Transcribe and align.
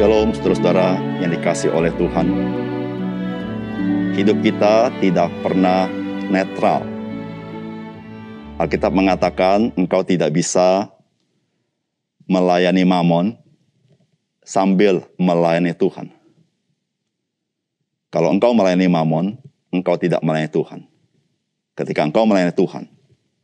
Shalom 0.00 0.32
saudara-saudara 0.32 0.96
yang 1.20 1.28
dikasih 1.28 1.76
oleh 1.76 1.92
Tuhan. 2.00 2.24
Hidup 4.16 4.40
kita 4.40 4.88
tidak 4.96 5.28
pernah 5.44 5.92
netral. 6.32 6.88
Alkitab 8.56 8.96
mengatakan 8.96 9.76
engkau 9.76 10.00
tidak 10.00 10.32
bisa 10.32 10.88
melayani 12.24 12.80
mamon 12.88 13.36
sambil 14.40 15.04
melayani 15.20 15.76
Tuhan. 15.76 16.08
Kalau 18.08 18.32
engkau 18.32 18.56
melayani 18.56 18.88
mamon, 18.88 19.36
engkau 19.68 20.00
tidak 20.00 20.24
melayani 20.24 20.48
Tuhan. 20.48 20.80
Ketika 21.76 22.08
engkau 22.08 22.24
melayani 22.24 22.56
Tuhan, 22.56 22.88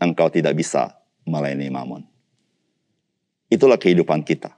engkau 0.00 0.32
tidak 0.32 0.56
bisa 0.56 0.96
melayani 1.28 1.68
mamon. 1.68 2.08
Itulah 3.52 3.76
kehidupan 3.76 4.24
kita. 4.24 4.55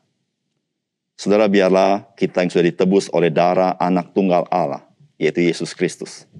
Saudara, 1.19 1.51
biarlah 1.51 2.15
kita 2.15 2.47
yang 2.47 2.51
sudah 2.55 2.71
ditebus 2.71 3.11
oleh 3.11 3.27
darah 3.27 3.75
anak 3.83 4.15
tunggal 4.15 4.47
Allah, 4.55 4.87
yaitu 5.19 5.43
Yesus 5.43 5.75
Kristus. 5.75 6.31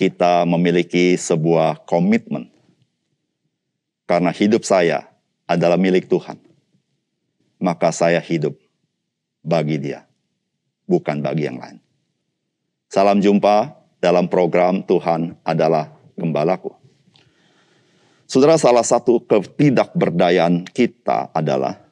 Kita 0.00 0.48
memiliki 0.48 1.12
sebuah 1.12 1.84
komitmen. 1.84 2.48
Karena 4.08 4.32
hidup 4.32 4.64
saya 4.64 5.12
adalah 5.44 5.76
milik 5.76 6.08
Tuhan. 6.08 6.40
Maka 7.60 7.92
saya 7.92 8.16
hidup 8.16 8.56
bagi 9.44 9.76
dia, 9.76 10.08
bukan 10.88 11.20
bagi 11.20 11.44
yang 11.44 11.60
lain. 11.60 11.84
Salam 12.88 13.20
jumpa 13.20 13.76
dalam 14.00 14.24
program 14.32 14.80
Tuhan 14.88 15.36
adalah 15.44 15.92
Gembalaku. 16.16 16.72
Saudara, 18.24 18.56
salah 18.56 18.88
satu 18.88 19.20
ketidakberdayaan 19.20 20.64
kita 20.72 21.28
adalah 21.36 21.89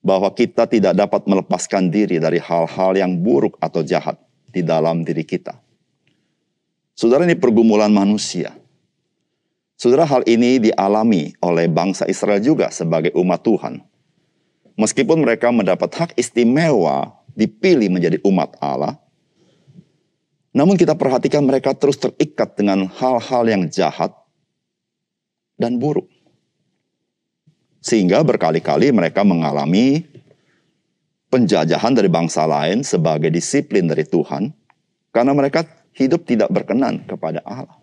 bahwa 0.00 0.32
kita 0.32 0.64
tidak 0.64 0.96
dapat 0.96 1.28
melepaskan 1.28 1.92
diri 1.92 2.16
dari 2.16 2.40
hal-hal 2.40 2.92
yang 2.96 3.20
buruk 3.20 3.60
atau 3.60 3.84
jahat 3.84 4.16
di 4.48 4.64
dalam 4.64 5.04
diri 5.04 5.22
kita. 5.24 5.56
Saudara, 6.96 7.24
ini 7.24 7.36
pergumulan 7.36 7.92
manusia. 7.92 8.56
Saudara, 9.78 10.04
hal 10.04 10.26
ini 10.28 10.60
dialami 10.60 11.32
oleh 11.40 11.64
bangsa 11.68 12.04
Israel 12.04 12.42
juga 12.44 12.68
sebagai 12.68 13.16
umat 13.16 13.40
Tuhan. 13.40 13.80
Meskipun 14.76 15.24
mereka 15.24 15.48
mendapat 15.48 15.88
hak 15.96 16.10
istimewa 16.20 17.16
dipilih 17.32 17.88
menjadi 17.88 18.20
umat 18.24 18.56
Allah, 18.60 19.00
namun 20.50 20.74
kita 20.74 20.98
perhatikan 20.98 21.46
mereka 21.46 21.72
terus 21.78 21.94
terikat 21.96 22.58
dengan 22.58 22.90
hal-hal 22.90 23.44
yang 23.46 23.62
jahat 23.70 24.10
dan 25.54 25.78
buruk. 25.78 26.09
Sehingga 27.80 28.20
berkali-kali 28.20 28.92
mereka 28.92 29.24
mengalami 29.24 30.04
penjajahan 31.32 31.96
dari 31.96 32.12
bangsa 32.12 32.44
lain 32.44 32.84
sebagai 32.84 33.32
disiplin 33.32 33.88
dari 33.88 34.04
Tuhan 34.04 34.52
karena 35.14 35.32
mereka 35.32 35.64
hidup 35.96 36.26
tidak 36.26 36.52
berkenan 36.52 37.06
kepada 37.06 37.40
Allah. 37.46 37.78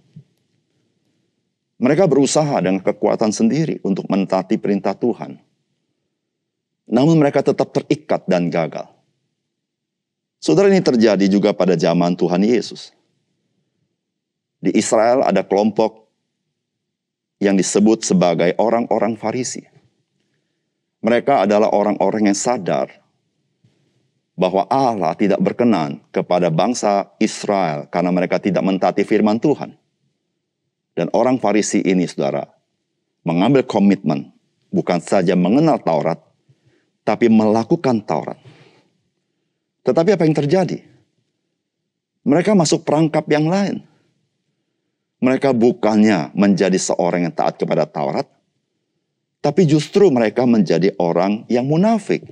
Mereka 1.78 2.10
berusaha 2.10 2.58
dengan 2.58 2.82
kekuatan 2.82 3.30
sendiri 3.30 3.78
untuk 3.86 4.10
mentati 4.10 4.58
perintah 4.58 4.98
Tuhan. 4.98 5.38
Namun 6.90 7.20
mereka 7.22 7.46
tetap 7.46 7.70
terikat 7.70 8.26
dan 8.26 8.50
gagal. 8.50 8.90
Saudara 10.42 10.70
ini 10.70 10.82
terjadi 10.82 11.26
juga 11.30 11.54
pada 11.54 11.78
zaman 11.78 12.18
Tuhan 12.18 12.42
Yesus. 12.42 12.94
Di 14.58 14.74
Israel 14.74 15.22
ada 15.22 15.46
kelompok 15.46 16.10
yang 17.38 17.54
disebut 17.54 18.02
sebagai 18.02 18.58
orang-orang 18.58 19.14
Farisi. 19.14 19.77
Mereka 21.08 21.48
adalah 21.48 21.72
orang-orang 21.72 22.28
yang 22.28 22.36
sadar 22.36 22.92
bahwa 24.36 24.68
Allah 24.68 25.16
tidak 25.16 25.40
berkenan 25.40 26.04
kepada 26.12 26.52
bangsa 26.52 27.16
Israel 27.16 27.88
karena 27.88 28.12
mereka 28.12 28.44
tidak 28.44 28.60
mentaati 28.60 29.08
firman 29.08 29.40
Tuhan. 29.40 29.72
Dan 31.00 31.08
orang 31.16 31.40
Farisi 31.40 31.80
ini, 31.80 32.04
saudara, 32.12 32.44
mengambil 33.24 33.64
komitmen 33.64 34.36
bukan 34.68 35.00
saja 35.00 35.32
mengenal 35.40 35.80
Taurat, 35.80 36.20
tapi 37.08 37.32
melakukan 37.32 38.04
Taurat. 38.04 38.36
Tetapi 39.88 40.12
apa 40.12 40.28
yang 40.28 40.36
terjadi? 40.36 40.84
Mereka 42.28 42.52
masuk 42.52 42.84
perangkap 42.84 43.24
yang 43.32 43.48
lain. 43.48 43.80
Mereka 45.24 45.56
bukannya 45.56 46.36
menjadi 46.36 46.76
seorang 46.76 47.32
yang 47.32 47.34
taat 47.34 47.56
kepada 47.56 47.88
Taurat, 47.88 48.28
tapi 49.42 49.70
justru 49.70 50.10
mereka 50.10 50.44
menjadi 50.44 50.94
orang 50.98 51.46
yang 51.48 51.68
munafik. 51.70 52.26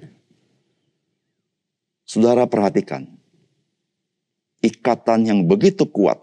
Saudara 2.06 2.46
perhatikan, 2.46 3.10
ikatan 4.62 5.26
yang 5.26 5.40
begitu 5.46 5.90
kuat 5.90 6.22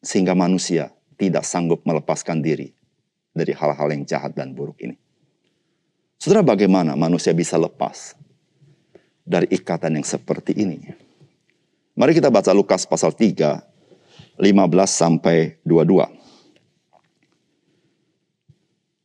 sehingga 0.00 0.32
manusia 0.32 0.92
tidak 1.20 1.44
sanggup 1.44 1.84
melepaskan 1.84 2.40
diri 2.40 2.72
dari 3.36 3.52
hal-hal 3.52 3.88
yang 3.92 4.02
jahat 4.08 4.32
dan 4.32 4.56
buruk 4.56 4.80
ini. 4.80 4.96
Saudara, 6.18 6.42
bagaimana 6.42 6.98
manusia 6.98 7.30
bisa 7.30 7.54
lepas 7.54 8.18
dari 9.22 9.46
ikatan 9.52 10.00
yang 10.00 10.06
seperti 10.06 10.56
ini. 10.56 10.82
Mari 11.94 12.16
kita 12.16 12.32
baca 12.32 12.50
Lukas 12.50 12.88
pasal 12.88 13.14
3, 13.14 13.62
15 14.38 14.42
sampai 14.86 15.58
22. 15.62 16.17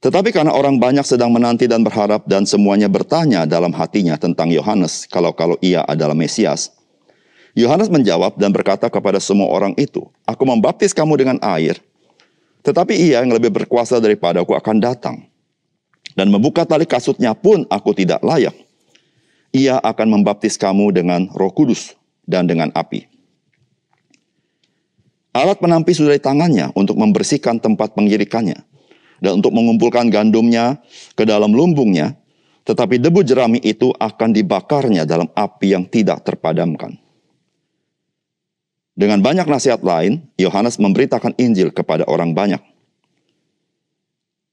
Tetapi 0.04 0.36
karena 0.36 0.52
orang 0.52 0.76
banyak 0.76 1.08
sedang 1.08 1.32
menanti 1.32 1.64
dan 1.64 1.80
berharap 1.80 2.28
dan 2.28 2.44
semuanya 2.44 2.92
bertanya 2.92 3.48
dalam 3.48 3.72
hatinya 3.72 4.20
tentang 4.20 4.52
Yohanes 4.52 5.08
kalau-kalau 5.08 5.56
ia 5.64 5.80
adalah 5.88 6.12
Mesias, 6.12 6.76
Yohanes 7.56 7.88
menjawab 7.88 8.36
dan 8.36 8.52
berkata 8.52 8.92
kepada 8.92 9.24
semua 9.24 9.48
orang 9.48 9.72
itu, 9.80 10.04
Aku 10.28 10.44
membaptis 10.44 10.92
kamu 10.92 11.16
dengan 11.16 11.38
air, 11.40 11.80
tetapi 12.68 12.92
ia 13.00 13.24
yang 13.24 13.32
lebih 13.32 13.56
berkuasa 13.56 14.04
daripada 14.04 14.44
aku 14.44 14.52
akan 14.52 14.78
datang. 14.84 15.24
Dan 16.14 16.30
membuka 16.30 16.68
tali 16.68 16.86
kasutnya 16.86 17.34
pun 17.34 17.66
aku 17.72 17.96
tidak 17.96 18.22
layak 18.22 18.54
ia 19.54 19.78
akan 19.78 20.20
membaptis 20.20 20.58
kamu 20.58 20.90
dengan 20.90 21.30
roh 21.38 21.54
kudus 21.54 21.94
dan 22.26 22.50
dengan 22.50 22.74
api. 22.74 23.06
Alat 25.34 25.62
penampi 25.62 25.94
sudah 25.94 26.18
di 26.18 26.22
tangannya 26.22 26.74
untuk 26.74 26.98
membersihkan 26.98 27.62
tempat 27.62 27.94
pengirikannya 27.94 28.73
dan 29.24 29.40
untuk 29.40 29.56
mengumpulkan 29.56 30.12
gandumnya 30.12 30.84
ke 31.16 31.24
dalam 31.24 31.56
lumbungnya, 31.56 32.20
tetapi 32.68 33.00
debu 33.00 33.24
jerami 33.24 33.64
itu 33.64 33.96
akan 33.96 34.36
dibakarnya 34.36 35.08
dalam 35.08 35.32
api 35.32 35.72
yang 35.72 35.88
tidak 35.88 36.28
terpadamkan. 36.28 37.00
Dengan 38.94 39.24
banyak 39.24 39.48
nasihat 39.48 39.80
lain, 39.80 40.28
Yohanes 40.36 40.76
memberitakan 40.78 41.34
Injil 41.40 41.72
kepada 41.72 42.04
orang 42.06 42.36
banyak. 42.36 42.62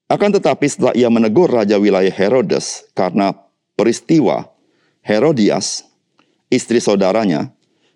Akan 0.06 0.31
tetapi 0.31 0.66
setelah 0.66 0.94
ia 0.94 1.10
menegur 1.10 1.50
Raja 1.50 1.76
wilayah 1.76 2.10
Herodes 2.10 2.87
karena 2.94 3.34
peristiwa 3.75 4.48
Herodias, 5.02 5.87
istri 6.50 6.78
saudaranya, 6.82 7.52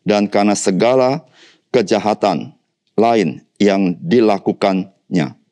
dan 0.06 0.28
karena 0.28 0.54
segala 0.54 1.24
kejahatan 1.72 2.54
lain 2.94 3.42
yang 3.58 3.98
dilakukannya. 3.98 5.43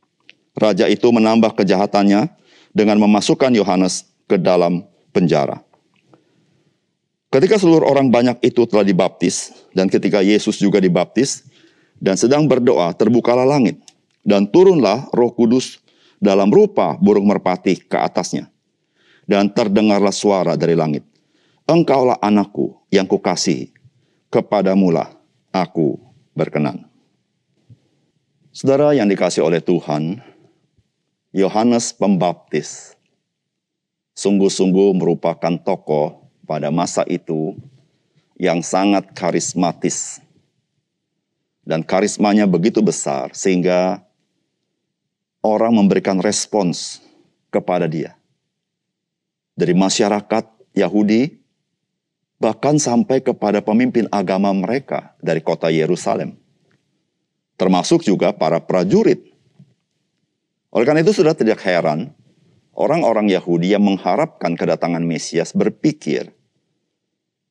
Raja 0.53 0.85
itu 0.89 1.09
menambah 1.09 1.57
kejahatannya 1.57 2.29
dengan 2.73 2.97
memasukkan 3.01 3.53
Yohanes 3.57 4.09
ke 4.29 4.37
dalam 4.37 4.85
penjara. 5.13 5.61
Ketika 7.33 7.57
seluruh 7.57 7.89
orang 7.89 8.13
banyak 8.13 8.45
itu 8.45 8.69
telah 8.69 8.85
dibaptis, 8.85 9.57
dan 9.73 9.89
ketika 9.89 10.21
Yesus 10.21 10.61
juga 10.61 10.77
dibaptis, 10.77 11.49
dan 11.97 12.21
sedang 12.21 12.45
berdoa, 12.45 12.93
terbukalah 12.93 13.49
langit, 13.49 13.81
dan 14.21 14.45
turunlah 14.45 15.09
roh 15.17 15.33
kudus 15.33 15.81
dalam 16.21 16.53
rupa 16.53 17.01
burung 17.01 17.25
merpati 17.25 17.81
ke 17.81 17.97
atasnya. 17.97 18.53
Dan 19.25 19.49
terdengarlah 19.49 20.13
suara 20.13 20.59
dari 20.61 20.77
langit. 20.77 21.07
Engkaulah 21.65 22.21
anakku 22.21 22.75
yang 22.93 23.09
kukasihi, 23.09 23.73
kepadamulah 24.29 25.15
aku 25.55 25.97
berkenan. 26.37 26.85
Saudara 28.53 28.93
yang 28.93 29.09
dikasih 29.09 29.41
oleh 29.41 29.65
Tuhan, 29.65 30.21
Yohanes 31.33 31.97
Pembaptis 31.97 32.93
sungguh-sungguh 34.13 34.93
merupakan 35.01 35.57
tokoh 35.65 36.29
pada 36.45 36.69
masa 36.69 37.09
itu 37.09 37.57
yang 38.37 38.61
sangat 38.61 39.17
karismatis. 39.17 40.21
Dan 41.65 41.81
karismanya 41.81 42.45
begitu 42.45 42.85
besar 42.85 43.33
sehingga 43.33 44.05
orang 45.41 45.73
memberikan 45.73 46.21
respons 46.21 47.01
kepada 47.49 47.89
dia. 47.89 48.13
Dari 49.57 49.73
masyarakat 49.73 50.45
Yahudi 50.77 51.41
bahkan 52.37 52.77
sampai 52.77 53.25
kepada 53.25 53.65
pemimpin 53.65 54.05
agama 54.13 54.53
mereka 54.53 55.17
dari 55.23 55.41
kota 55.41 55.73
Yerusalem. 55.73 56.37
Termasuk 57.57 58.05
juga 58.05 58.37
para 58.37 58.61
prajurit. 58.61 59.32
Oleh 60.73 60.89
karena 60.89 61.05
itu 61.05 61.13
sudah 61.13 61.37
tidak 61.37 61.61
heran, 61.61 62.17
orang-orang 62.73 63.29
Yahudi 63.29 63.77
yang 63.77 63.85
mengharapkan 63.85 64.57
kedatangan 64.57 65.05
Mesias 65.05 65.53
berpikir, 65.53 66.33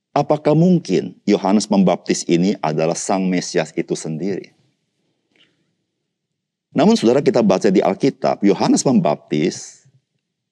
apakah 0.09 0.57
mungkin 0.57 1.21
Yohanes 1.29 1.69
Pembaptis 1.69 2.25
ini 2.25 2.57
adalah 2.65 2.97
sang 2.97 3.29
Mesias 3.29 3.69
itu 3.77 3.93
sendiri? 3.93 4.57
Namun 6.73 6.97
saudara 6.97 7.21
kita 7.21 7.45
baca 7.45 7.69
di 7.69 7.83
Alkitab, 7.83 8.41
Yohanes 8.41 8.81
Pembaptis, 8.81 9.85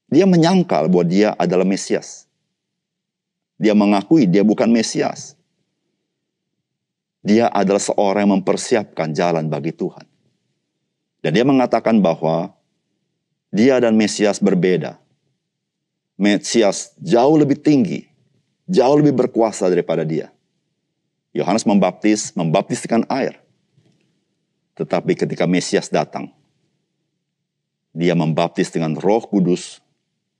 dia 0.05 0.29
menyangkal 0.29 0.85
bahwa 0.85 1.05
dia 1.09 1.33
adalah 1.41 1.65
Mesias. 1.65 2.29
Dia 3.57 3.73
mengakui 3.73 4.29
dia 4.29 4.45
bukan 4.45 4.69
Mesias. 4.69 5.33
Dia 7.25 7.49
adalah 7.49 7.81
seorang 7.81 8.29
yang 8.29 8.33
mempersiapkan 8.39 9.11
jalan 9.11 9.49
bagi 9.49 9.73
Tuhan. 9.73 10.05
Dan 11.19 11.35
dia 11.35 11.43
mengatakan 11.43 11.99
bahwa 11.99 12.58
dia 13.49 13.81
dan 13.81 13.97
Mesias 13.97 14.37
berbeda. 14.37 14.97
Mesias 16.19 16.93
jauh 17.01 17.35
lebih 17.37 17.57
tinggi, 17.57 18.05
jauh 18.69 18.97
lebih 19.01 19.17
berkuasa 19.17 19.69
daripada 19.69 20.05
dia. 20.05 20.29
Yohanes 21.33 21.65
membaptis, 21.65 22.33
membaptis 22.33 22.81
dengan 22.85 23.05
air. 23.09 23.37
Tetapi 24.77 25.13
ketika 25.15 25.45
Mesias 25.49 25.91
datang, 25.91 26.31
dia 27.93 28.13
membaptis 28.13 28.69
dengan 28.69 28.93
roh 28.95 29.25
kudus 29.25 29.81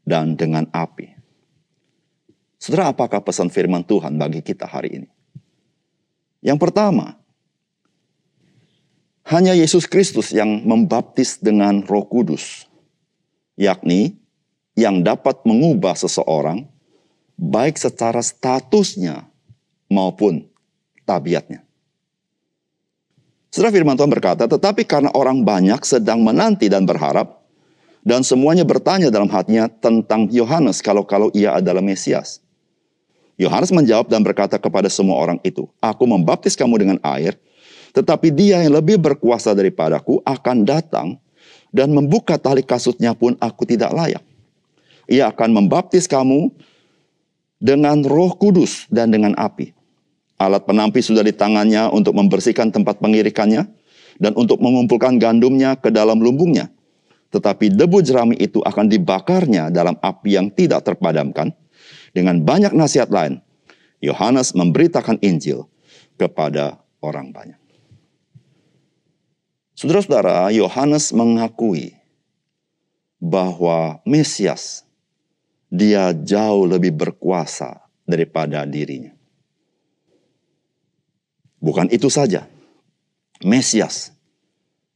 dan 0.05 0.37
dengan 0.37 0.69
api. 0.69 1.17
Saudara, 2.59 2.91
apakah 2.91 3.23
pesan 3.23 3.47
firman 3.47 3.87
Tuhan 3.87 4.19
bagi 4.19 4.43
kita 4.43 4.67
hari 4.67 5.03
ini? 5.03 5.09
Yang 6.43 6.59
pertama, 6.59 7.19
hanya 9.27 9.55
Yesus 9.55 9.85
Kristus 9.85 10.31
yang 10.35 10.63
membaptis 10.63 11.39
dengan 11.39 11.83
roh 11.83 12.07
kudus, 12.07 12.68
yakni 13.59 14.15
yang 14.79 15.03
dapat 15.03 15.43
mengubah 15.43 15.99
seseorang 15.99 16.63
baik 17.35 17.75
secara 17.75 18.23
statusnya 18.23 19.27
maupun 19.91 20.47
tabiatnya. 21.03 21.67
Setelah 23.51 23.73
firman 23.75 23.97
Tuhan 23.99 24.13
berkata, 24.13 24.47
tetapi 24.47 24.87
karena 24.87 25.11
orang 25.11 25.43
banyak 25.43 25.81
sedang 25.83 26.23
menanti 26.23 26.69
dan 26.71 26.85
berharap, 26.85 27.43
dan 28.05 28.23
semuanya 28.23 28.63
bertanya 28.63 29.11
dalam 29.11 29.27
hatinya 29.27 29.67
tentang 29.67 30.31
Yohanes 30.31 30.79
kalau-kalau 30.79 31.27
ia 31.35 31.57
adalah 31.57 31.83
Mesias. 31.83 32.39
Yohanes 33.41 33.73
menjawab 33.73 34.07
dan 34.07 34.21
berkata 34.21 34.55
kepada 34.61 34.87
semua 34.87 35.17
orang 35.17 35.41
itu, 35.41 35.65
Aku 35.81 36.05
membaptis 36.05 36.53
kamu 36.53 36.75
dengan 36.77 36.97
air, 37.01 37.35
tetapi 37.91 38.29
dia 38.29 38.61
yang 38.61 38.77
lebih 38.79 39.01
berkuasa 39.01 39.57
daripadaku 39.57 40.21
akan 40.21 40.57
datang 40.63 41.17
dan 41.69 41.93
membuka 41.93 42.37
tali 42.37 42.65
kasutnya 42.65 43.13
pun 43.13 43.37
aku 43.37 43.65
tidak 43.65 43.93
layak. 43.93 44.23
Ia 45.09 45.33
akan 45.33 45.49
membaptis 45.57 46.05
kamu 46.05 46.53
dengan 47.57 48.01
roh 48.05 48.33
kudus 48.37 48.85
dan 48.93 49.09
dengan 49.09 49.33
api. 49.37 49.73
Alat 50.39 50.63
penampi 50.63 51.03
sudah 51.03 51.25
di 51.25 51.35
tangannya 51.35 51.91
untuk 51.91 52.15
membersihkan 52.15 52.71
tempat 52.71 53.03
pengirikannya 53.03 53.67
dan 54.21 54.31
untuk 54.39 54.63
mengumpulkan 54.63 55.19
gandumnya 55.19 55.75
ke 55.75 55.91
dalam 55.91 56.21
lumbungnya. 56.23 56.71
Tetapi 57.29 57.75
debu 57.75 58.01
jerami 58.01 58.39
itu 58.39 58.63
akan 58.63 58.89
dibakarnya 58.89 59.69
dalam 59.69 59.99
api 59.99 60.39
yang 60.39 60.47
tidak 60.49 60.87
terpadamkan. 60.87 61.53
Dengan 62.09 62.41
banyak 62.41 62.73
nasihat 62.73 63.13
lain, 63.13 63.37
Yohanes 64.01 64.57
memberitakan 64.57 65.21
Injil 65.21 65.69
kepada 66.17 66.81
orang 67.03 67.29
banyak. 67.29 67.59
Saudara-saudara, 69.79 70.51
Yohanes 70.51 71.15
mengakui 71.15 71.95
bahwa 73.15 74.03
Mesias 74.03 74.83
dia 75.71 76.11
jauh 76.11 76.67
lebih 76.67 76.91
berkuasa 76.91 77.79
daripada 78.03 78.67
dirinya. 78.67 79.15
Bukan 81.63 81.87
itu 81.95 82.11
saja. 82.11 82.43
Mesias 83.39 84.11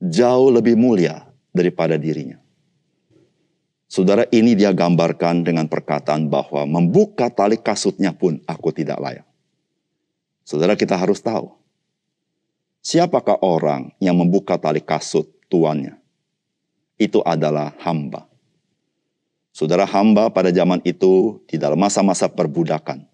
jauh 0.04 0.52
lebih 0.52 0.76
mulia 0.76 1.32
daripada 1.56 1.96
dirinya. 1.96 2.44
Saudara 3.88 4.28
ini 4.36 4.52
dia 4.52 4.76
gambarkan 4.76 5.48
dengan 5.48 5.72
perkataan 5.72 6.28
bahwa 6.28 6.68
membuka 6.68 7.32
tali 7.32 7.56
kasutnya 7.56 8.12
pun 8.12 8.44
aku 8.44 8.76
tidak 8.76 9.00
layak. 9.00 9.28
Saudara 10.44 10.76
kita 10.76 11.00
harus 11.00 11.24
tahu. 11.24 11.63
Siapakah 12.84 13.40
orang 13.40 13.96
yang 14.04 14.20
membuka 14.20 14.60
tali 14.60 14.84
kasut 14.84 15.26
tuannya? 15.48 15.96
Itu 17.00 17.24
adalah 17.24 17.72
hamba. 17.80 18.28
Saudara 19.56 19.88
hamba 19.88 20.28
pada 20.28 20.52
zaman 20.52 20.84
itu 20.84 21.40
di 21.48 21.56
dalam 21.56 21.80
masa-masa 21.80 22.28
perbudakan 22.28 23.08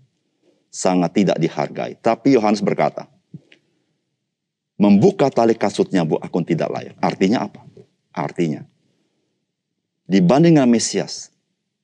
sangat 0.73 1.13
tidak 1.13 1.37
dihargai. 1.37 1.93
Tapi 2.01 2.33
Yohanes 2.33 2.65
berkata, 2.65 3.05
membuka 4.79 5.29
tali 5.29 5.53
kasutnya 5.53 6.01
bu 6.01 6.17
akun 6.17 6.41
tidak 6.41 6.73
layak. 6.73 6.95
Artinya 6.97 7.45
apa? 7.45 7.61
Artinya 8.09 8.65
dibanding 10.09 10.57
dengan 10.57 10.65
Mesias, 10.65 11.29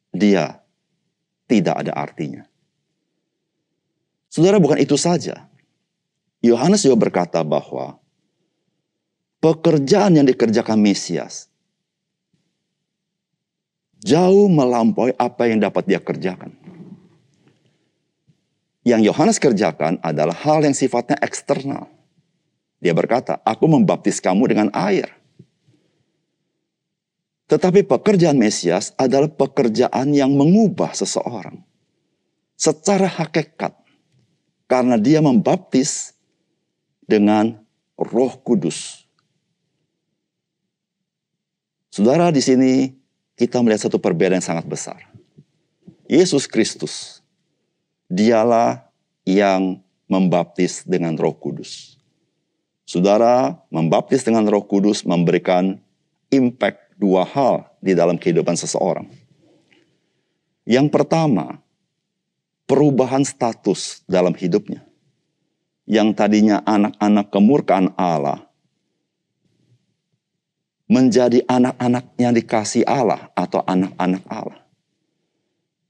dia 0.10 0.58
tidak 1.46 1.86
ada 1.86 1.94
artinya. 1.94 2.50
Saudara 4.34 4.58
bukan 4.58 4.82
itu 4.82 4.98
saja. 4.98 5.46
Yohanes 6.46 6.86
juga 6.86 7.10
berkata 7.10 7.42
bahwa 7.42 7.98
pekerjaan 9.42 10.14
yang 10.14 10.28
dikerjakan 10.30 10.78
Mesias 10.78 11.50
jauh 14.06 14.46
melampaui 14.46 15.18
apa 15.18 15.50
yang 15.50 15.58
dapat 15.58 15.90
dia 15.90 15.98
kerjakan. 15.98 16.54
Yang 18.86 19.02
Yohanes 19.10 19.38
kerjakan 19.42 19.98
adalah 20.06 20.38
hal 20.46 20.62
yang 20.62 20.78
sifatnya 20.78 21.18
eksternal. 21.18 21.90
Dia 22.78 22.94
berkata, 22.94 23.42
aku 23.42 23.66
membaptis 23.66 24.22
kamu 24.22 24.46
dengan 24.46 24.70
air. 24.78 25.10
Tetapi 27.50 27.82
pekerjaan 27.86 28.38
Mesias 28.38 28.94
adalah 28.94 29.30
pekerjaan 29.30 30.14
yang 30.14 30.30
mengubah 30.38 30.94
seseorang. 30.94 31.66
Secara 32.54 33.10
hakikat. 33.10 33.74
Karena 34.70 34.98
dia 34.98 35.22
membaptis 35.22 36.15
dengan 37.06 37.58
roh 37.96 38.34
kudus. 38.42 39.08
Saudara 41.94 42.28
di 42.34 42.44
sini 42.44 42.92
kita 43.40 43.64
melihat 43.64 43.88
satu 43.88 44.02
perbedaan 44.02 44.42
yang 44.42 44.46
sangat 44.46 44.68
besar. 44.68 45.00
Yesus 46.06 46.46
Kristus, 46.46 47.24
dialah 48.12 48.86
yang 49.26 49.82
membaptis 50.06 50.86
dengan 50.86 51.18
roh 51.18 51.34
kudus. 51.34 51.96
Saudara, 52.86 53.58
membaptis 53.74 54.22
dengan 54.22 54.46
Roh 54.46 54.62
Kudus 54.62 55.02
memberikan 55.10 55.82
impact 56.30 56.94
dua 57.02 57.26
hal 57.26 57.66
di 57.82 57.98
dalam 57.98 58.14
kehidupan 58.14 58.54
seseorang. 58.54 59.10
Yang 60.70 60.94
pertama, 60.94 61.58
perubahan 62.70 63.26
status 63.26 64.06
dalam 64.06 64.38
hidupnya. 64.38 64.86
Yang 65.86 66.18
tadinya 66.18 66.66
anak-anak 66.66 67.30
kemurkaan 67.30 67.94
Allah 67.94 68.46
menjadi 70.86 71.42
anak-anak 71.50 72.14
yang 72.18 72.34
dikasih 72.34 72.86
Allah 72.86 73.30
atau 73.34 73.62
anak-anak 73.66 74.24
Allah. 74.30 74.60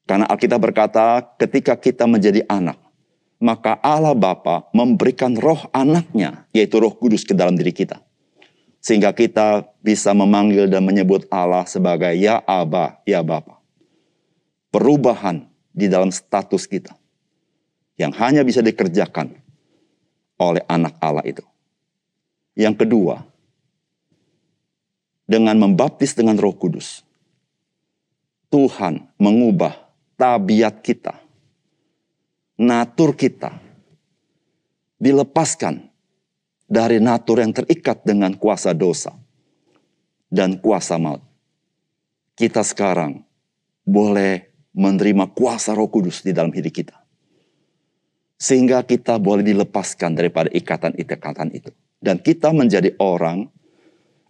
Karena 0.06 0.26
Alkitab 0.30 0.62
berkata, 0.62 1.20
ketika 1.36 1.74
kita 1.76 2.06
menjadi 2.06 2.46
anak, 2.46 2.78
maka 3.42 3.76
Allah 3.84 4.16
Bapa 4.16 4.70
memberikan 4.72 5.36
roh 5.36 5.68
anaknya, 5.76 6.48
yaitu 6.56 6.80
roh 6.80 6.94
kudus 6.94 7.26
ke 7.28 7.36
dalam 7.36 7.58
diri 7.58 7.74
kita. 7.76 8.00
Sehingga 8.80 9.12
kita 9.18 9.66
bisa 9.82 10.14
memanggil 10.14 10.70
dan 10.70 10.86
menyebut 10.86 11.26
Allah 11.34 11.66
sebagai 11.66 12.14
Ya 12.16 12.38
Aba, 12.46 13.02
Ya 13.04 13.26
Bapa. 13.26 13.58
Perubahan 14.70 15.50
di 15.74 15.90
dalam 15.90 16.14
status 16.14 16.70
kita. 16.70 16.94
Yang 17.98 18.14
hanya 18.22 18.42
bisa 18.46 18.62
dikerjakan 18.62 19.34
oleh 20.40 20.64
anak 20.68 20.98
Allah 21.00 21.24
itu. 21.24 21.44
Yang 22.56 22.86
kedua, 22.86 23.24
dengan 25.26 25.58
membaptis 25.58 26.14
dengan 26.14 26.38
roh 26.38 26.56
kudus. 26.56 27.02
Tuhan 28.54 29.12
mengubah 29.20 29.76
tabiat 30.16 30.80
kita 30.80 31.26
natur 32.56 33.16
kita 33.20 33.52
dilepaskan 34.96 35.92
dari 36.66 37.04
natur 37.04 37.44
yang 37.44 37.52
terikat 37.52 38.02
dengan 38.08 38.34
kuasa 38.40 38.72
dosa 38.72 39.12
dan 40.32 40.58
kuasa 40.58 40.96
maut. 40.96 41.22
Kita 42.36 42.64
sekarang 42.64 43.24
boleh 43.86 44.52
menerima 44.76 45.32
kuasa 45.32 45.72
Roh 45.72 45.88
Kudus 45.88 46.20
di 46.20 46.36
dalam 46.36 46.52
hidup 46.52 46.74
kita. 46.74 47.05
Sehingga 48.36 48.84
kita 48.84 49.16
boleh 49.18 49.42
dilepaskan 49.42 50.16
daripada 50.16 50.52
ikatan-ikatan 50.52 51.50
itu. 51.56 51.72
Dan 52.00 52.20
kita 52.20 52.52
menjadi 52.52 52.92
orang 53.00 53.48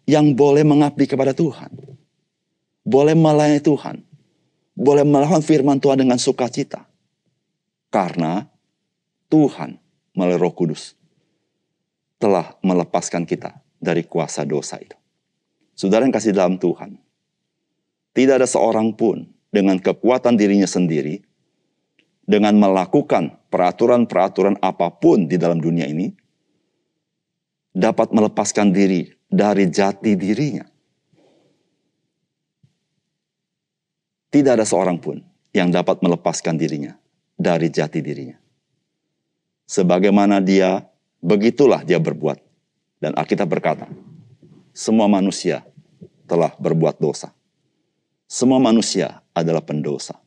yang 0.05 0.37
boleh 0.37 0.61
mengabdi 0.61 1.09
kepada 1.09 1.33
Tuhan. 1.33 1.73
Boleh 2.85 3.17
melayani 3.17 3.59
Tuhan. 3.59 4.05
Boleh 4.77 5.01
melakukan 5.07 5.41
firman 5.41 5.81
Tuhan 5.81 6.05
dengan 6.05 6.19
sukacita 6.19 6.85
karena 7.95 8.43
Tuhan 9.31 9.79
melalui 10.11 10.35
Roh 10.35 10.51
Kudus 10.51 10.99
telah 12.19 12.59
melepaskan 12.59 13.23
kita 13.23 13.55
dari 13.79 14.03
kuasa 14.03 14.43
dosa 14.43 14.75
itu. 14.83 14.99
Saudara 15.79 16.03
yang 16.03 16.11
kasih 16.11 16.35
dalam 16.35 16.59
Tuhan, 16.59 16.99
tidak 18.11 18.43
ada 18.43 18.47
seorang 18.47 18.91
pun 18.91 19.31
dengan 19.47 19.79
kekuatan 19.79 20.35
dirinya 20.35 20.67
sendiri, 20.67 21.23
dengan 22.27 22.59
melakukan 22.59 23.39
peraturan-peraturan 23.55 24.59
apa 24.59 24.91
pun 24.91 25.31
di 25.31 25.39
dalam 25.39 25.63
dunia 25.63 25.87
ini, 25.87 26.11
dapat 27.71 28.11
melepaskan 28.11 28.75
diri 28.75 29.07
dari 29.31 29.71
jati 29.71 30.11
dirinya. 30.19 30.67
Tidak 34.27 34.51
ada 34.51 34.67
seorang 34.67 34.99
pun 34.99 35.23
yang 35.55 35.71
dapat 35.71 36.03
melepaskan 36.03 36.59
dirinya 36.59 36.99
dari 37.39 37.71
jati 37.71 38.03
dirinya. 38.03 38.35
Sebagaimana 39.71 40.43
dia, 40.43 40.83
begitulah 41.23 41.87
dia 41.87 42.03
berbuat. 42.03 42.43
Dan 42.99 43.15
Alkitab 43.15 43.47
berkata, 43.47 43.87
semua 44.75 45.07
manusia 45.07 45.63
telah 46.27 46.51
berbuat 46.59 46.99
dosa. 46.99 47.31
Semua 48.27 48.59
manusia 48.59 49.23
adalah 49.31 49.63
pendosa. 49.63 50.19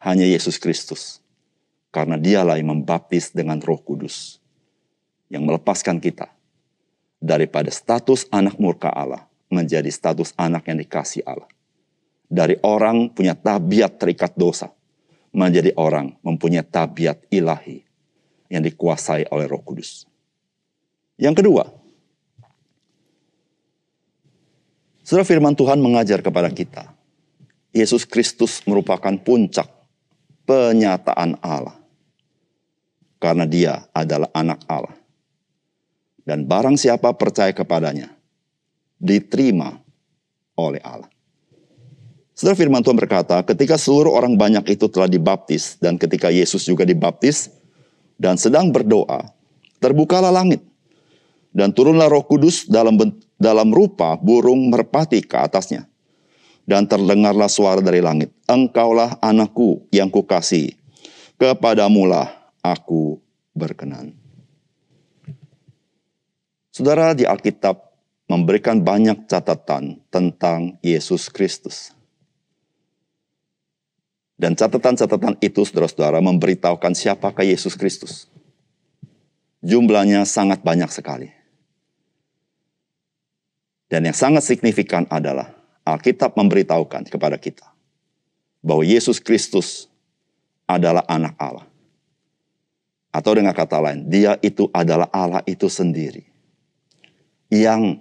Hanya 0.00 0.24
Yesus 0.24 0.56
Kristus. 0.56 1.20
Karena 1.90 2.14
dialah 2.14 2.58
yang 2.58 2.70
membaptis 2.70 3.34
dengan 3.34 3.58
roh 3.58 3.78
kudus. 3.82 4.38
Yang 5.30 5.42
melepaskan 5.46 5.98
kita 6.02 6.30
daripada 7.22 7.68
status 7.68 8.26
anak 8.32 8.56
murka 8.56 8.90
Allah 8.90 9.28
menjadi 9.52 9.90
status 9.92 10.32
anak 10.38 10.66
yang 10.70 10.78
dikasih 10.80 11.22
Allah. 11.26 11.50
Dari 12.30 12.56
orang 12.62 13.10
punya 13.10 13.34
tabiat 13.34 13.98
terikat 13.98 14.34
dosa 14.38 14.70
menjadi 15.30 15.74
orang 15.78 16.14
mempunyai 16.22 16.62
tabiat 16.62 17.26
ilahi 17.30 17.82
yang 18.50 18.62
dikuasai 18.66 19.30
oleh 19.30 19.46
Roh 19.46 19.62
Kudus. 19.62 20.06
Yang 21.18 21.42
kedua, 21.42 21.64
Saudara 25.10 25.26
firman 25.26 25.58
Tuhan 25.58 25.82
mengajar 25.82 26.22
kepada 26.22 26.46
kita, 26.54 26.86
Yesus 27.74 28.06
Kristus 28.06 28.62
merupakan 28.62 29.10
puncak 29.18 29.66
penyataan 30.46 31.34
Allah. 31.42 31.79
Karena 33.20 33.44
dia 33.44 33.84
adalah 33.92 34.32
anak 34.32 34.64
Allah. 34.64 34.96
Dan 36.24 36.48
barang 36.48 36.80
siapa 36.80 37.12
percaya 37.12 37.52
kepadanya, 37.52 38.08
diterima 38.96 39.76
oleh 40.56 40.80
Allah. 40.80 41.08
Saudara 42.32 42.56
firman 42.56 42.80
Tuhan 42.80 42.96
berkata, 42.96 43.44
ketika 43.44 43.76
seluruh 43.76 44.16
orang 44.16 44.32
banyak 44.32 44.64
itu 44.72 44.88
telah 44.88 45.04
dibaptis, 45.04 45.76
dan 45.76 46.00
ketika 46.00 46.32
Yesus 46.32 46.64
juga 46.64 46.88
dibaptis, 46.88 47.52
dan 48.16 48.40
sedang 48.40 48.72
berdoa, 48.72 49.28
terbukalah 49.76 50.32
langit. 50.32 50.64
Dan 51.52 51.76
turunlah 51.76 52.08
roh 52.08 52.24
kudus 52.24 52.64
dalam, 52.64 52.96
dalam 53.36 53.68
rupa 53.68 54.16
burung 54.16 54.72
merpati 54.72 55.20
ke 55.20 55.36
atasnya. 55.36 55.84
Dan 56.64 56.88
terdengarlah 56.88 57.50
suara 57.50 57.84
dari 57.84 58.00
langit, 58.00 58.32
Engkaulah 58.48 59.20
anakku 59.20 59.84
yang 59.92 60.08
kukasih, 60.08 60.72
kepadamulah 61.36 62.39
aku 62.60 63.20
berkenan. 63.56 64.16
Saudara 66.70 67.12
di 67.12 67.26
Alkitab 67.26 67.76
memberikan 68.30 68.78
banyak 68.78 69.26
catatan 69.26 69.98
tentang 70.06 70.78
Yesus 70.80 71.26
Kristus. 71.26 71.90
Dan 74.40 74.56
catatan-catatan 74.56 75.36
itu 75.44 75.66
saudara-saudara 75.66 76.22
memberitahukan 76.24 76.96
siapakah 76.96 77.44
Yesus 77.44 77.76
Kristus. 77.76 78.30
Jumlahnya 79.60 80.24
sangat 80.24 80.64
banyak 80.64 80.88
sekali. 80.88 81.28
Dan 83.90 84.08
yang 84.08 84.16
sangat 84.16 84.46
signifikan 84.46 85.04
adalah 85.10 85.52
Alkitab 85.84 86.38
memberitahukan 86.38 87.10
kepada 87.10 87.36
kita 87.36 87.66
bahwa 88.62 88.86
Yesus 88.86 89.18
Kristus 89.18 89.90
adalah 90.64 91.02
anak 91.10 91.34
Allah. 91.36 91.69
Atau 93.10 93.34
dengan 93.34 93.50
kata 93.50 93.82
lain, 93.82 94.06
dia 94.06 94.38
itu 94.38 94.70
adalah 94.70 95.10
Allah 95.10 95.42
itu 95.42 95.66
sendiri 95.66 96.22
yang 97.50 97.98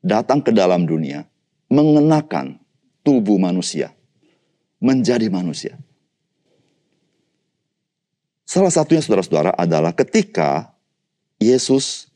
datang 0.00 0.40
ke 0.40 0.48
dalam 0.50 0.88
dunia 0.88 1.28
mengenakan 1.68 2.56
tubuh 3.04 3.36
manusia 3.36 3.92
menjadi 4.80 5.28
manusia. 5.28 5.76
Salah 8.48 8.72
satunya 8.72 9.04
saudara-saudara 9.04 9.54
adalah 9.54 9.94
ketika 9.94 10.74
Yesus 11.38 12.10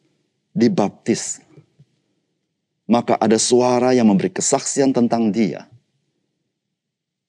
dibaptis. 0.50 1.38
Maka 2.91 3.17
ada 3.17 3.38
suara 3.38 3.97
yang 3.97 4.11
memberi 4.11 4.35
kesaksian 4.35 4.93
tentang 4.93 5.31
dia. 5.31 5.71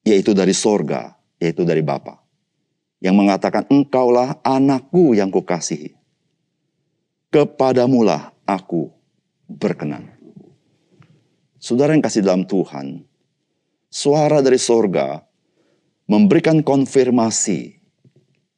Yaitu 0.02 0.34
dari 0.34 0.52
sorga, 0.52 1.14
yaitu 1.38 1.62
dari 1.64 1.80
Bapa. 1.80 2.25
Yang 3.06 3.14
mengatakan 3.22 3.62
engkaulah 3.70 4.42
anakku 4.42 5.14
yang 5.14 5.30
kukasihi. 5.30 5.94
Kepadamulah 7.30 8.34
aku 8.42 8.90
berkenan. 9.46 10.10
Saudara 11.62 11.94
yang 11.94 12.02
kasih 12.02 12.26
dalam 12.26 12.42
Tuhan, 12.42 13.06
suara 13.86 14.42
dari 14.42 14.58
sorga 14.58 15.22
memberikan 16.10 16.66
konfirmasi 16.66 17.78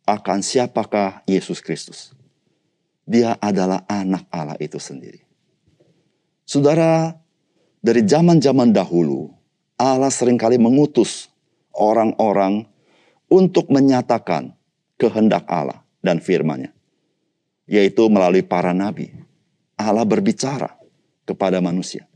akan 0.09 0.40
siapakah 0.40 1.21
Yesus 1.28 1.61
Kristus. 1.61 2.17
Dia 3.05 3.37
adalah 3.37 3.85
anak 3.85 4.25
Allah 4.33 4.57
itu 4.61 4.81
sendiri. 4.81 5.21
Saudara, 6.49 7.12
dari 7.85 8.00
zaman-zaman 8.00 8.73
dahulu, 8.73 9.28
Allah 9.76 10.09
sering 10.09 10.40
kali 10.40 10.57
mengutus 10.57 11.28
orang-orang 11.76 12.64
untuk 13.28 13.68
menyatakan 13.68 14.56
kehendak 14.97 15.44
Allah 15.47 15.85
dan 16.00 16.18
firman-Nya. 16.18 16.73
Yaitu 17.68 18.08
melalui 18.08 18.42
para 18.42 18.73
nabi. 18.73 19.12
Allah 19.78 20.02
berbicara 20.02 20.75
kepada 21.28 21.62
manusia. 21.62 22.08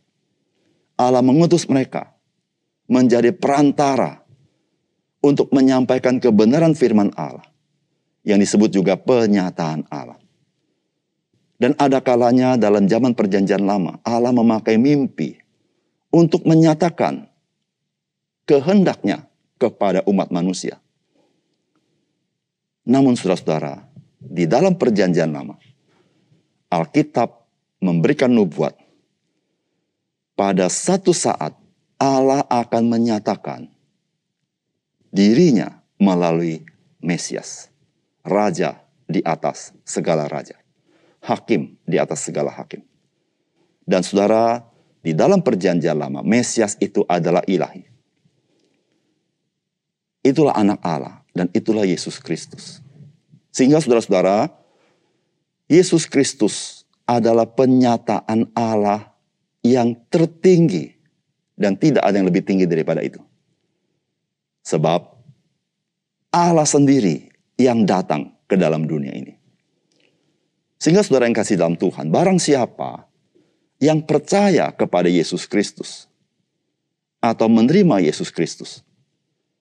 Allah 0.96 1.22
mengutus 1.22 1.68
mereka 1.68 2.10
menjadi 2.90 3.30
perantara 3.30 4.24
untuk 5.22 5.54
menyampaikan 5.54 6.18
kebenaran 6.18 6.74
firman 6.74 7.14
Allah 7.14 7.46
yang 8.26 8.42
disebut 8.42 8.74
juga 8.74 8.98
penyataan 8.98 9.86
Allah. 9.86 10.18
Dan 11.62 11.78
ada 11.78 12.02
kalanya 12.02 12.58
dalam 12.58 12.90
zaman 12.90 13.14
perjanjian 13.14 13.62
lama 13.62 14.02
Allah 14.02 14.34
memakai 14.34 14.74
mimpi 14.82 15.38
untuk 16.10 16.42
menyatakan 16.42 17.30
kehendaknya 18.42 19.30
kepada 19.62 20.02
umat 20.10 20.34
manusia. 20.34 20.81
Namun 22.82 23.14
saudara-saudara, 23.14 23.86
di 24.18 24.46
dalam 24.50 24.74
perjanjian 24.74 25.30
lama, 25.30 25.54
Alkitab 26.66 27.30
memberikan 27.78 28.30
nubuat, 28.30 28.74
pada 30.34 30.66
satu 30.66 31.14
saat 31.14 31.54
Allah 32.02 32.42
akan 32.50 32.82
menyatakan 32.90 33.70
dirinya 35.14 35.78
melalui 36.02 36.66
Mesias, 36.98 37.70
raja 38.26 38.82
di 39.06 39.22
atas 39.22 39.70
segala 39.86 40.26
raja, 40.26 40.58
hakim 41.22 41.78
di 41.86 42.02
atas 42.02 42.26
segala 42.26 42.50
hakim. 42.50 42.82
Dan 43.86 44.02
saudara, 44.02 44.62
di 45.02 45.14
dalam 45.14 45.38
perjanjian 45.42 45.98
lama, 45.98 46.22
Mesias 46.22 46.74
itu 46.82 47.06
adalah 47.06 47.46
ilahi. 47.46 47.86
Itulah 50.22 50.54
anak 50.54 50.78
Allah 50.86 51.21
dan 51.32 51.48
itulah 51.56 51.84
Yesus 51.84 52.20
Kristus. 52.20 52.80
Sehingga 53.52 53.80
saudara-saudara, 53.80 54.52
Yesus 55.68 56.08
Kristus 56.08 56.84
adalah 57.08 57.48
penyataan 57.48 58.48
Allah 58.52 59.12
yang 59.64 59.96
tertinggi 60.08 60.96
dan 61.56 61.76
tidak 61.76 62.04
ada 62.04 62.20
yang 62.20 62.28
lebih 62.28 62.44
tinggi 62.44 62.64
daripada 62.64 63.04
itu. 63.04 63.20
Sebab 64.64 65.00
Allah 66.32 66.64
sendiri 66.64 67.28
yang 67.60 67.84
datang 67.84 68.32
ke 68.48 68.56
dalam 68.56 68.88
dunia 68.88 69.12
ini. 69.12 69.36
Sehingga 70.80 71.06
saudara 71.06 71.30
yang 71.30 71.36
kasih 71.36 71.60
dalam 71.60 71.78
Tuhan, 71.78 72.10
barang 72.10 72.42
siapa 72.42 73.06
yang 73.78 74.02
percaya 74.02 74.70
kepada 74.74 75.06
Yesus 75.06 75.46
Kristus 75.46 76.10
atau 77.22 77.46
menerima 77.46 78.02
Yesus 78.02 78.34
Kristus, 78.34 78.82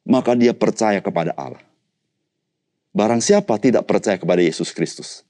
maka 0.06 0.34
dia 0.34 0.54
percaya 0.56 1.00
kepada 1.00 1.34
Allah. 1.38 1.62
Barang 2.92 3.24
siapa 3.24 3.56
tidak 3.56 3.88
percaya 3.88 4.20
kepada 4.20 4.44
Yesus 4.44 4.76
Kristus, 4.76 5.24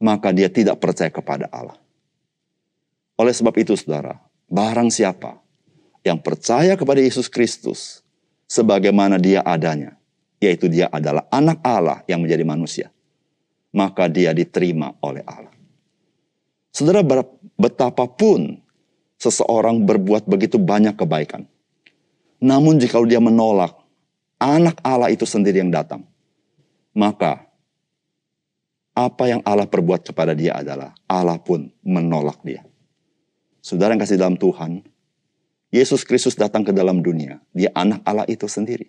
maka 0.00 0.32
dia 0.32 0.48
tidak 0.48 0.80
percaya 0.80 1.12
kepada 1.12 1.50
Allah. 1.52 1.76
Oleh 3.16 3.32
sebab 3.32 3.52
itu, 3.60 3.76
saudara, 3.76 4.20
barang 4.48 4.88
siapa 4.92 5.40
yang 6.04 6.20
percaya 6.20 6.76
kepada 6.76 7.00
Yesus 7.00 7.28
Kristus 7.28 8.00
sebagaimana 8.48 9.20
dia 9.20 9.44
adanya, 9.44 9.96
yaitu 10.40 10.68
dia 10.68 10.88
adalah 10.88 11.26
anak 11.28 11.60
Allah 11.60 12.00
yang 12.08 12.24
menjadi 12.24 12.44
manusia, 12.44 12.86
maka 13.72 14.08
dia 14.08 14.32
diterima 14.32 14.96
oleh 15.04 15.24
Allah. 15.28 15.52
Saudara, 16.72 17.00
betapapun 17.56 18.60
seseorang 19.16 19.84
berbuat 19.88 20.28
begitu 20.28 20.60
banyak 20.60 20.92
kebaikan, 20.96 21.48
namun 22.42 22.76
jika 22.76 23.00
dia 23.04 23.20
menolak 23.20 23.72
anak 24.36 24.76
Allah 24.84 25.08
itu 25.08 25.24
sendiri 25.24 25.60
yang 25.60 25.72
datang, 25.72 26.04
maka 26.92 27.46
apa 28.96 29.28
yang 29.28 29.44
Allah 29.44 29.68
perbuat 29.68 30.08
kepada 30.08 30.32
dia 30.32 30.56
adalah 30.56 30.96
Allah 31.04 31.36
pun 31.36 31.68
menolak 31.84 32.40
dia. 32.40 32.64
Saudara 33.60 33.92
yang 33.92 34.00
kasih 34.00 34.16
dalam 34.16 34.40
Tuhan, 34.40 34.80
Yesus 35.68 36.06
Kristus 36.06 36.32
datang 36.38 36.64
ke 36.64 36.72
dalam 36.72 37.04
dunia. 37.04 37.42
Dia 37.52 37.68
anak 37.76 38.00
Allah 38.08 38.24
itu 38.24 38.48
sendiri. 38.48 38.88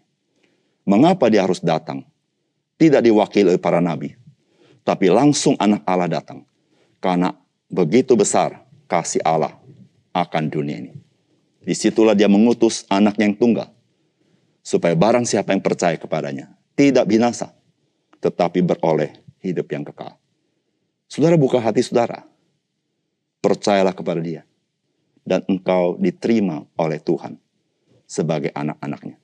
Mengapa 0.88 1.28
dia 1.28 1.44
harus 1.44 1.60
datang? 1.60 2.08
Tidak 2.80 3.04
diwakili 3.04 3.52
oleh 3.52 3.60
para 3.60 3.82
nabi, 3.82 4.16
tapi 4.86 5.12
langsung 5.12 5.58
anak 5.60 5.84
Allah 5.84 6.08
datang. 6.08 6.46
Karena 7.04 7.34
begitu 7.68 8.16
besar 8.16 8.64
kasih 8.88 9.20
Allah 9.26 9.58
akan 10.16 10.44
dunia 10.48 10.78
ini. 10.80 10.97
Di 11.68 11.76
situlah 11.76 12.16
dia 12.16 12.32
mengutus 12.32 12.88
anaknya 12.88 13.28
yang 13.28 13.36
tunggal. 13.36 13.68
Supaya 14.64 14.96
barang 14.96 15.28
siapa 15.28 15.52
yang 15.52 15.60
percaya 15.60 16.00
kepadanya. 16.00 16.56
Tidak 16.80 17.04
binasa. 17.04 17.52
Tetapi 18.24 18.64
beroleh 18.64 19.12
hidup 19.44 19.68
yang 19.76 19.84
kekal. 19.84 20.16
Saudara 21.12 21.36
buka 21.36 21.60
hati 21.60 21.84
saudara. 21.84 22.24
Percayalah 23.44 23.92
kepada 23.92 24.24
dia. 24.24 24.48
Dan 25.28 25.44
engkau 25.52 26.00
diterima 26.00 26.64
oleh 26.80 27.04
Tuhan. 27.04 27.36
Sebagai 28.08 28.56
anak-anaknya. 28.56 29.20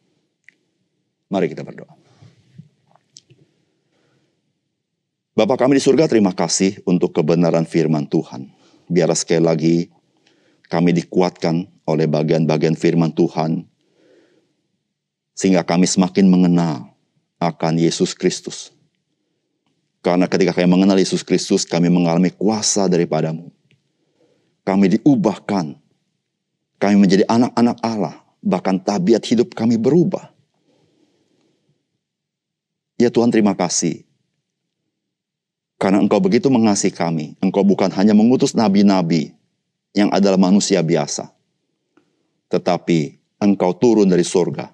Mari 1.32 1.48
kita 1.48 1.64
berdoa. 1.64 1.96
Bapak 5.34 5.64
kami 5.64 5.80
di 5.80 5.84
surga 5.84 6.12
terima 6.12 6.36
kasih 6.36 6.84
untuk 6.84 7.16
kebenaran 7.16 7.64
firman 7.64 8.04
Tuhan. 8.04 8.52
Biar 8.92 9.10
sekali 9.16 9.42
lagi 9.42 9.76
kami 10.68 10.94
dikuatkan 10.94 11.73
oleh 11.84 12.08
bagian-bagian 12.08 12.76
firman 12.76 13.12
Tuhan, 13.12 13.68
sehingga 15.34 15.66
kami 15.66 15.90
semakin 15.90 16.30
mengenal 16.30 16.94
akan 17.42 17.80
Yesus 17.80 18.16
Kristus. 18.16 18.72
Karena 20.04 20.28
ketika 20.28 20.52
kami 20.52 20.68
mengenal 20.68 21.00
Yesus 21.00 21.24
Kristus, 21.24 21.64
kami 21.64 21.88
mengalami 21.88 22.28
kuasa 22.32 22.92
daripadamu. 22.92 23.48
Kami 24.68 25.00
diubahkan. 25.00 25.80
Kami 26.80 26.96
menjadi 27.00 27.24
anak-anak 27.32 27.78
Allah. 27.80 28.20
Bahkan 28.44 28.84
tabiat 28.84 29.24
hidup 29.24 29.56
kami 29.56 29.80
berubah. 29.80 30.28
Ya 33.00 33.08
Tuhan 33.08 33.32
terima 33.32 33.56
kasih. 33.56 34.04
Karena 35.80 36.04
engkau 36.04 36.20
begitu 36.20 36.48
mengasihi 36.52 36.92
kami. 36.92 37.36
Engkau 37.40 37.64
bukan 37.64 37.92
hanya 37.96 38.12
mengutus 38.12 38.56
nabi-nabi 38.56 39.36
yang 39.96 40.12
adalah 40.12 40.40
manusia 40.40 40.80
biasa. 40.80 41.32
Tetapi 42.54 43.18
engkau 43.42 43.74
turun 43.74 44.06
dari 44.06 44.22
surga, 44.22 44.70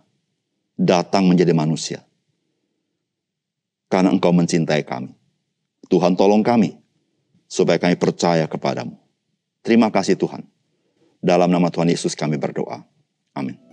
datang 0.75 1.31
menjadi 1.31 1.55
manusia. 1.55 2.03
Karena 3.87 4.11
engkau 4.11 4.35
mencintai 4.35 4.83
kami. 4.83 5.15
Tuhan 5.87 6.19
tolong 6.19 6.43
kami, 6.43 6.75
supaya 7.47 7.79
kami 7.79 7.95
percaya 7.95 8.45
kepadamu. 8.51 8.99
Terima 9.63 9.87
kasih 9.87 10.19
Tuhan. 10.19 10.43
Dalam 11.23 11.47
nama 11.47 11.71
Tuhan 11.71 11.87
Yesus 11.87 12.13
kami 12.19 12.35
berdoa. 12.35 12.83
Amin. 13.31 13.68